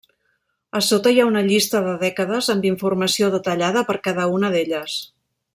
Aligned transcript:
A 0.79 0.79
sota 0.85 1.11
hi 1.15 1.19
ha 1.23 1.27
una 1.31 1.43
llista 1.49 1.83
de 1.89 1.93
dècades 2.05 2.49
amb 2.55 2.67
informació 2.71 3.31
detallada 3.39 3.87
per 3.91 4.01
cada 4.09 4.29
una 4.39 4.55
d'elles. 4.57 5.01